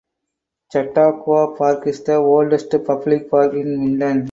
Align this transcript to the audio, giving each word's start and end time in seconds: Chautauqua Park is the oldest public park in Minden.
Chautauqua 0.73 1.53
Park 1.55 1.85
is 1.85 2.01
the 2.01 2.15
oldest 2.15 2.71
public 2.87 3.29
park 3.29 3.53
in 3.53 3.99
Minden. 3.99 4.19